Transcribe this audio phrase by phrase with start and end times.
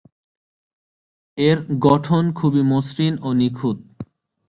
[1.37, 1.57] এর
[1.83, 3.77] গঠন খুবই মসৃণ ও নিখুঁত।